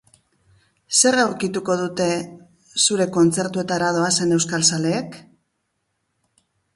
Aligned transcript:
Zer 0.99 1.17
aurkituko 1.23 1.75
dute 1.81 2.07
zure 2.85 3.07
kontzertuetara 3.17 3.91
doazen 3.99 4.35
euskal 4.39 4.65
zaleek? 4.73 5.19